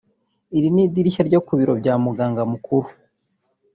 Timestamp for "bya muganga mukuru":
1.81-2.87